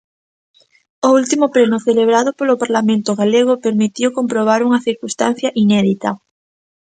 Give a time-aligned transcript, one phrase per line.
[1.07, 6.09] O último pleno celebrado polo Parlamento galego permitiu comprobar unha circunstancia inédita.